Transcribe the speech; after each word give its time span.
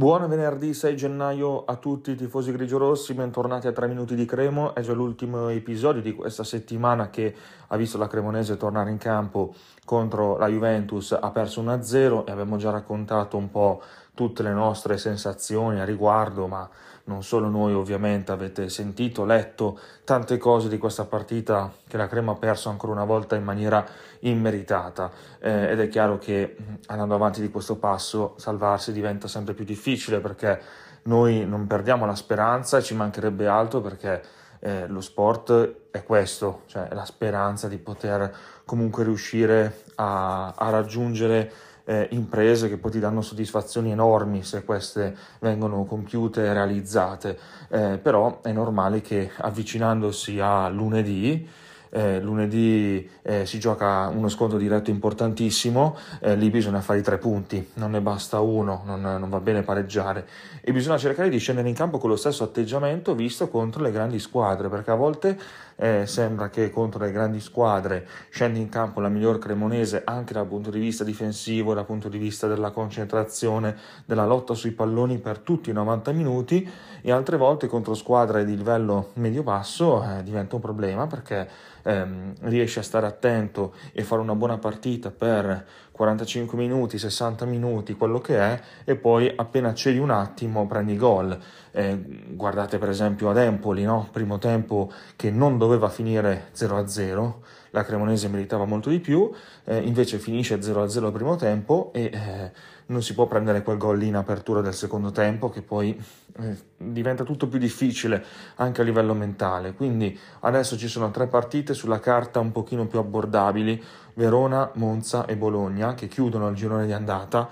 Buon 0.00 0.26
venerdì 0.30 0.72
6 0.72 0.96
gennaio 0.96 1.66
a 1.66 1.76
tutti 1.76 2.12
i 2.12 2.16
tifosi 2.16 2.52
grigiorossi, 2.52 3.12
bentornati 3.12 3.66
a 3.66 3.72
3 3.72 3.86
minuti 3.86 4.14
di 4.14 4.24
Cremo. 4.24 4.74
È 4.74 4.80
già 4.80 4.94
l'ultimo 4.94 5.50
episodio 5.50 6.00
di 6.00 6.14
questa 6.14 6.42
settimana 6.42 7.10
che 7.10 7.34
ha 7.66 7.76
visto 7.76 7.98
la 7.98 8.06
Cremonese 8.06 8.56
tornare 8.56 8.88
in 8.88 8.96
campo 8.96 9.54
contro 9.84 10.38
la 10.38 10.48
Juventus. 10.48 11.12
Ha 11.12 11.30
perso 11.32 11.62
1-0 11.62 12.24
e 12.26 12.30
abbiamo 12.30 12.56
già 12.56 12.70
raccontato 12.70 13.36
un 13.36 13.50
po' 13.50 13.82
tutte 14.14 14.42
le 14.42 14.52
nostre 14.52 14.96
sensazioni 14.96 15.80
a 15.80 15.84
riguardo, 15.84 16.46
ma 16.46 16.66
non 17.04 17.22
solo 17.22 17.48
noi 17.48 17.74
ovviamente 17.74 18.32
avete 18.32 18.68
sentito, 18.68 19.24
letto 19.24 19.78
tante 20.04 20.38
cose 20.38 20.68
di 20.68 20.78
questa 20.78 21.04
partita 21.04 21.72
che 21.86 21.96
la 21.96 22.06
Crema 22.06 22.32
ha 22.32 22.36
perso 22.36 22.68
ancora 22.68 22.92
una 22.92 23.04
volta 23.04 23.36
in 23.36 23.44
maniera 23.44 23.84
immeritata 24.20 25.10
eh, 25.40 25.70
ed 25.70 25.80
è 25.80 25.88
chiaro 25.88 26.18
che 26.18 26.56
andando 26.86 27.14
avanti 27.14 27.40
di 27.40 27.50
questo 27.50 27.76
passo 27.76 28.34
salvarsi 28.36 28.92
diventa 28.92 29.28
sempre 29.28 29.54
più 29.54 29.64
difficile 29.64 30.20
perché 30.20 30.60
noi 31.02 31.46
non 31.46 31.66
perdiamo 31.66 32.06
la 32.06 32.14
speranza 32.14 32.78
e 32.78 32.82
ci 32.82 32.94
mancherebbe 32.94 33.46
altro 33.46 33.80
perché 33.80 34.22
eh, 34.60 34.86
lo 34.86 35.00
sport 35.00 35.88
è 35.90 36.02
questo, 36.04 36.62
cioè 36.66 36.88
la 36.92 37.04
speranza 37.04 37.68
di 37.68 37.78
poter 37.78 38.32
comunque 38.64 39.04
riuscire 39.04 39.84
a, 39.96 40.52
a 40.56 40.70
raggiungere 40.70 41.52
eh, 41.84 42.08
imprese 42.12 42.68
che 42.68 42.76
poi 42.76 42.92
ti 42.92 43.00
danno 43.00 43.22
soddisfazioni 43.22 43.90
enormi 43.90 44.44
se 44.44 44.64
queste 44.64 45.16
vengono 45.40 45.84
compiute 45.84 46.44
e 46.44 46.52
realizzate, 46.52 47.38
eh, 47.68 47.98
però 48.00 48.40
è 48.42 48.52
normale 48.52 49.00
che 49.00 49.30
avvicinandosi 49.36 50.38
a 50.38 50.68
lunedì 50.68 51.48
eh, 51.90 52.20
lunedì 52.20 53.08
eh, 53.22 53.46
si 53.46 53.58
gioca 53.58 54.08
uno 54.08 54.28
scontro 54.28 54.58
diretto 54.58 54.90
importantissimo, 54.90 55.96
eh, 56.20 56.36
lì 56.36 56.50
bisogna 56.50 56.80
fare 56.80 57.00
i 57.00 57.02
tre 57.02 57.18
punti, 57.18 57.70
non 57.74 57.90
ne 57.90 58.00
basta 58.00 58.40
uno, 58.40 58.82
non, 58.84 59.00
non, 59.00 59.28
va 59.28 59.40
bene 59.40 59.62
pareggiare. 59.62 60.26
E 60.60 60.72
bisogna 60.72 60.98
cercare 60.98 61.28
di 61.28 61.38
scendere 61.38 61.68
in 61.68 61.74
campo 61.74 61.98
con 61.98 62.10
lo 62.10 62.16
stesso 62.16 62.44
atteggiamento 62.44 63.14
visto 63.14 63.48
contro 63.48 63.82
le 63.82 63.90
grandi 63.90 64.18
squadre, 64.18 64.68
perché 64.68 64.90
a 64.90 64.94
volte 64.94 65.38
eh, 65.76 66.06
sembra 66.06 66.50
che 66.50 66.70
contro 66.70 67.02
le 67.02 67.10
grandi 67.10 67.40
squadre 67.40 68.06
scende 68.28 68.58
in 68.58 68.68
campo 68.68 69.00
la 69.00 69.08
miglior 69.08 69.38
cremonese 69.38 70.02
anche 70.04 70.34
dal 70.34 70.46
punto 70.46 70.70
di 70.70 70.78
vista 70.78 71.04
difensivo, 71.04 71.72
dal 71.72 71.86
punto 71.86 72.08
di 72.08 72.18
vista 72.18 72.46
della 72.46 72.70
concentrazione, 72.70 73.76
della 74.04 74.26
lotta 74.26 74.52
sui 74.52 74.72
palloni 74.72 75.18
per 75.18 75.38
tutti 75.38 75.70
i 75.70 75.72
90 75.72 76.12
minuti 76.12 76.68
e 77.00 77.10
altre 77.10 77.38
volte 77.38 77.66
contro 77.66 77.94
squadre 77.94 78.44
di 78.44 78.56
livello 78.56 79.10
medio-basso 79.14 80.04
eh, 80.04 80.22
diventa 80.22 80.56
un 80.56 80.60
problema 80.60 81.06
perché 81.06 81.48
ehm, 81.82 82.34
riesci 82.42 82.78
a 82.78 82.82
stare 82.82 83.06
attento 83.06 83.74
e 83.92 84.02
fare 84.02 84.20
una 84.20 84.34
buona 84.34 84.58
partita 84.58 85.10
per 85.10 85.66
45 85.92 86.56
minuti, 86.56 86.98
60 86.98 87.44
minuti, 87.44 87.94
quello 87.94 88.20
che 88.20 88.38
è, 88.38 88.60
e 88.84 88.96
poi 88.96 89.30
appena 89.34 89.74
cedi 89.74 89.98
un 89.98 90.10
attimo 90.10 90.66
prendi 90.66 90.96
gol. 90.96 91.38
Eh, 91.72 91.98
guardate 92.30 92.78
per 92.78 92.88
esempio 92.88 93.28
ad 93.28 93.36
Empoli, 93.36 93.84
no? 93.84 94.08
primo 94.10 94.38
tempo 94.38 94.90
che 95.14 95.30
non 95.30 95.58
doveva 95.58 95.90
finire 95.90 96.48
0-0, 96.54 97.34
la 97.70 97.84
Cremonese 97.84 98.28
meritava 98.28 98.64
molto 98.64 98.90
di 98.90 99.00
più, 99.00 99.30
eh, 99.64 99.78
invece 99.78 100.18
finisce 100.18 100.60
0-0 100.60 101.04
al 101.04 101.12
primo 101.12 101.36
tempo 101.36 101.90
e 101.92 102.10
eh, 102.12 102.52
non 102.86 103.02
si 103.02 103.14
può 103.14 103.26
prendere 103.26 103.62
quel 103.62 103.78
gol 103.78 103.98
lì 103.98 104.08
in 104.08 104.16
apertura 104.16 104.60
del 104.60 104.74
secondo 104.74 105.10
tempo 105.10 105.48
che 105.48 105.62
poi 105.62 105.98
eh, 106.38 106.56
diventa 106.76 107.24
tutto 107.24 107.48
più 107.48 107.58
difficile 107.58 108.24
anche 108.56 108.80
a 108.80 108.84
livello 108.84 109.14
mentale. 109.14 109.74
Quindi 109.74 110.18
adesso 110.40 110.76
ci 110.76 110.88
sono 110.88 111.10
tre 111.10 111.26
partite 111.26 111.74
sulla 111.74 112.00
carta 112.00 112.40
un 112.40 112.52
pochino 112.52 112.86
più 112.86 112.98
abbordabili, 112.98 113.82
Verona, 114.14 114.70
Monza 114.74 115.24
e 115.26 115.36
Bologna, 115.36 115.94
che 115.94 116.08
chiudono 116.08 116.48
il 116.48 116.56
girone 116.56 116.86
di 116.86 116.92
andata 116.92 117.48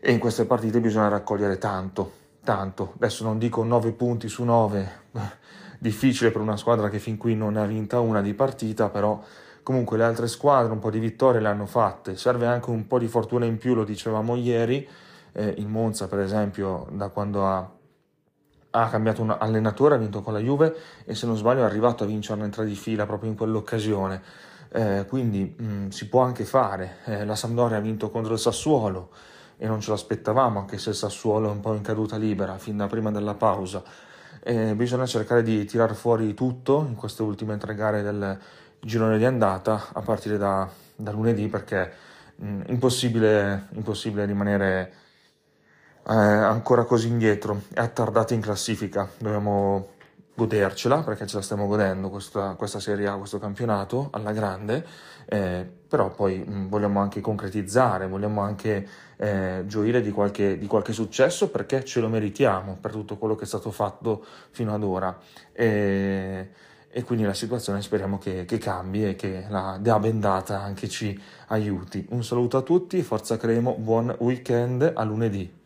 e 0.00 0.12
in 0.12 0.18
queste 0.18 0.44
partite 0.44 0.80
bisogna 0.80 1.08
raccogliere 1.08 1.58
tanto, 1.58 2.12
tanto. 2.44 2.92
Adesso 2.96 3.24
non 3.24 3.38
dico 3.38 3.62
9 3.62 3.92
punti 3.92 4.28
su 4.28 4.44
9, 4.44 5.00
difficile 5.78 6.30
per 6.30 6.40
una 6.40 6.56
squadra 6.56 6.88
che 6.88 6.98
fin 6.98 7.16
qui 7.16 7.34
non 7.34 7.54
ne 7.54 7.60
ha 7.60 7.66
vinta 7.66 8.00
una 8.00 8.22
di 8.22 8.34
partita, 8.34 8.88
però 8.88 9.22
comunque 9.62 9.96
le 9.96 10.04
altre 10.04 10.28
squadre 10.28 10.72
un 10.72 10.78
po' 10.78 10.90
di 10.90 11.00
vittorie 11.00 11.40
le 11.40 11.48
hanno 11.48 11.66
fatte, 11.66 12.16
serve 12.16 12.46
anche 12.46 12.70
un 12.70 12.86
po' 12.86 12.98
di 12.98 13.08
fortuna 13.08 13.46
in 13.46 13.58
più, 13.58 13.74
lo 13.74 13.84
dicevamo 13.84 14.36
ieri, 14.36 14.88
eh, 15.32 15.54
il 15.58 15.66
Monza 15.66 16.06
per 16.06 16.20
esempio 16.20 16.86
da 16.92 17.08
quando 17.08 17.46
ha, 17.46 17.70
ha 18.70 18.88
cambiato 18.88 19.22
un 19.22 19.36
allenatore, 19.36 19.96
ha 19.96 19.98
vinto 19.98 20.22
con 20.22 20.32
la 20.32 20.38
Juve 20.38 20.74
e 21.04 21.14
se 21.14 21.26
non 21.26 21.36
sbaglio 21.36 21.62
è 21.62 21.64
arrivato 21.64 22.04
a 22.04 22.06
vincerne 22.06 22.48
tre 22.48 22.64
di 22.64 22.76
fila 22.76 23.06
proprio 23.06 23.30
in 23.30 23.36
quell'occasione, 23.36 24.22
eh, 24.70 25.04
quindi 25.08 25.54
mh, 25.56 25.64
mm, 25.64 25.88
si 25.88 26.08
può 26.08 26.22
anche 26.22 26.44
fare, 26.44 26.98
eh, 27.06 27.24
la 27.24 27.34
Sampdoria 27.34 27.78
ha 27.78 27.80
vinto 27.80 28.08
contro 28.10 28.34
il 28.34 28.38
Sassuolo 28.38 29.10
e 29.58 29.66
non 29.66 29.80
ce 29.80 29.90
l'aspettavamo 29.90 30.60
anche 30.60 30.78
se 30.78 30.90
il 30.90 30.94
Sassuolo 30.94 31.48
è 31.48 31.50
un 31.50 31.60
po' 31.60 31.74
in 31.74 31.82
caduta 31.82 32.16
libera 32.16 32.56
fin 32.58 32.76
da 32.76 32.86
prima 32.86 33.10
della 33.10 33.34
pausa, 33.34 33.82
eh, 34.46 34.74
bisogna 34.76 35.06
cercare 35.06 35.42
di 35.42 35.64
tirar 35.64 35.94
fuori 35.94 36.32
tutto 36.32 36.86
in 36.88 36.94
queste 36.94 37.22
ultime 37.22 37.56
tre 37.56 37.74
gare 37.74 38.02
del 38.02 38.38
girone 38.78 39.18
di 39.18 39.24
andata 39.24 39.88
a 39.92 40.00
partire 40.02 40.38
da, 40.38 40.68
da 40.94 41.10
lunedì 41.10 41.48
perché 41.48 41.92
mh, 42.36 42.46
mm, 42.46 42.60
impossibile, 42.68 43.66
impossibile 43.72 44.24
rimanere 44.24 44.92
eh, 46.08 46.14
ancora 46.14 46.84
così 46.84 47.08
indietro 47.08 47.62
e 47.74 47.80
attardati 47.80 48.34
in 48.34 48.40
classifica. 48.40 49.08
Dobbiamo 49.18 49.94
godercela 50.36 51.02
perché 51.02 51.26
ce 51.26 51.36
la 51.36 51.42
stiamo 51.42 51.66
godendo 51.66 52.10
questa, 52.10 52.54
questa 52.54 52.78
Serie 52.78 53.08
A, 53.08 53.16
questo 53.16 53.38
campionato 53.38 54.08
alla 54.12 54.32
grande, 54.32 54.84
eh, 55.24 55.66
però 55.88 56.10
poi 56.10 56.44
mh, 56.46 56.54
mm, 56.54 56.68
vogliamo 56.68 57.00
anche 57.00 57.20
concretizzare, 57.20 58.06
vogliamo 58.06 58.42
anche 58.42 58.86
eh, 59.16 59.64
gioire 59.66 60.02
di 60.02 60.10
qualche, 60.10 60.58
di 60.58 60.66
qualche, 60.66 60.92
successo 60.92 61.48
perché 61.48 61.82
ce 61.84 62.00
lo 62.00 62.08
meritiamo 62.08 62.76
per 62.78 62.92
tutto 62.92 63.16
quello 63.16 63.34
che 63.34 63.44
è 63.44 63.46
stato 63.46 63.70
fatto 63.70 64.24
fino 64.50 64.74
ad 64.74 64.82
ora. 64.82 65.18
E, 65.52 66.50
e 66.90 67.02
quindi 67.02 67.24
la 67.24 67.34
situazione 67.34 67.82
speriamo 67.82 68.18
che, 68.18 68.44
che, 68.44 68.58
cambi 68.58 69.06
e 69.06 69.16
che 69.16 69.46
la 69.48 69.78
dea 69.80 69.98
bendata 69.98 70.60
anche 70.60 70.88
ci 70.88 71.18
aiuti. 71.48 72.06
Un 72.10 72.22
saluto 72.22 72.58
a 72.58 72.62
tutti, 72.62 73.02
forza 73.02 73.36
Cremo, 73.36 73.74
buon 73.78 74.14
weekend 74.20 74.92
a 74.94 75.02
lunedì. 75.02 75.64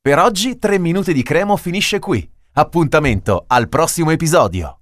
Per 0.00 0.18
oggi 0.18 0.58
3 0.58 0.78
minuti 0.78 1.12
di 1.12 1.22
Cremo 1.22 1.56
finisce 1.56 1.98
qui. 1.98 2.35
Appuntamento 2.58 3.44
al 3.48 3.68
prossimo 3.68 4.12
episodio. 4.12 4.72